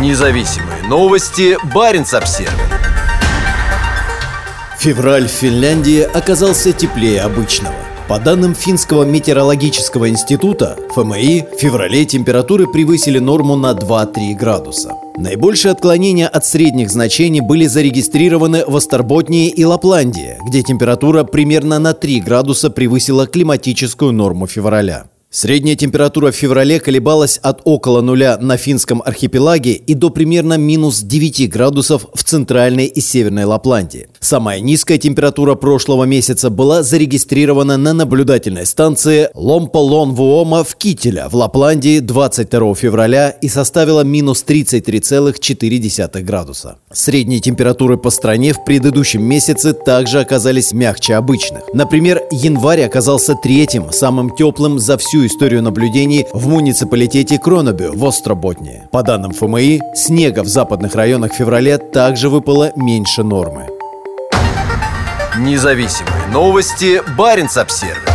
Независимые 0.00 0.82
новости. 0.88 1.56
Барин 1.72 2.02
обсерва 2.02 2.52
Февраль 4.78 5.28
в 5.28 5.30
Финляндии 5.30 6.00
оказался 6.00 6.72
теплее 6.72 7.22
обычного. 7.22 7.74
По 8.08 8.18
данным 8.18 8.54
Финского 8.54 9.04
метеорологического 9.04 10.10
института, 10.10 10.76
ФМИ, 10.94 11.46
в 11.56 11.60
феврале 11.60 12.04
температуры 12.04 12.66
превысили 12.66 13.18
норму 13.18 13.56
на 13.56 13.72
2-3 13.72 14.34
градуса. 14.34 14.90
Наибольшие 15.16 15.72
отклонения 15.72 16.26
от 16.26 16.44
средних 16.44 16.90
значений 16.90 17.40
были 17.40 17.66
зарегистрированы 17.66 18.64
в 18.66 18.76
Остерботнии 18.76 19.48
и 19.48 19.64
Лапландии, 19.64 20.36
где 20.46 20.62
температура 20.62 21.22
примерно 21.22 21.78
на 21.78 21.94
3 21.94 22.20
градуса 22.20 22.68
превысила 22.68 23.26
климатическую 23.26 24.12
норму 24.12 24.48
февраля. 24.48 25.04
Средняя 25.36 25.74
температура 25.74 26.30
в 26.30 26.36
феврале 26.36 26.78
колебалась 26.78 27.40
от 27.42 27.60
около 27.64 28.02
нуля 28.02 28.38
на 28.40 28.56
финском 28.56 29.02
архипелаге 29.04 29.72
и 29.72 29.94
до 29.94 30.10
примерно 30.10 30.56
минус 30.56 31.00
9 31.00 31.50
градусов 31.50 32.06
в 32.14 32.22
центральной 32.22 32.86
и 32.86 33.00
северной 33.00 33.42
Лапландии. 33.42 34.06
Самая 34.20 34.60
низкая 34.60 34.96
температура 34.96 35.56
прошлого 35.56 36.04
месяца 36.04 36.50
была 36.50 36.84
зарегистрирована 36.84 37.76
на 37.76 37.92
наблюдательной 37.92 38.64
станции 38.64 39.28
Ломполон-Вуома 39.34 40.62
в 40.62 40.76
Кителя 40.76 41.28
в 41.28 41.34
Лапландии 41.34 41.98
22 41.98 42.76
февраля 42.76 43.30
и 43.30 43.48
составила 43.48 44.02
минус 44.02 44.44
33,4 44.46 46.22
градуса. 46.22 46.76
Средние 46.92 47.40
температуры 47.40 47.96
по 47.96 48.10
стране 48.10 48.52
в 48.52 48.64
предыдущем 48.64 49.24
месяце 49.24 49.72
также 49.72 50.20
оказались 50.20 50.72
мягче 50.72 51.16
обычных. 51.16 51.64
Например, 51.74 52.22
январь 52.30 52.82
оказался 52.82 53.34
третьим, 53.34 53.90
самым 53.90 54.30
теплым 54.30 54.78
за 54.78 54.96
всю 54.96 55.23
историю 55.26 55.62
наблюдений 55.62 56.26
в 56.32 56.48
муниципалитете 56.48 57.38
Кронобю 57.38 57.92
в 57.96 58.04
Остроботне. 58.04 58.88
По 58.90 59.02
данным 59.02 59.32
ФМИ, 59.32 59.80
снега 59.94 60.42
в 60.42 60.48
западных 60.48 60.94
районах 60.94 61.32
в 61.32 61.36
феврале 61.36 61.78
также 61.78 62.28
выпало 62.28 62.72
меньше 62.76 63.22
нормы. 63.22 63.66
Независимые 65.38 66.26
новости. 66.32 67.02
Барин 67.16 67.48
обсервис 67.56 68.13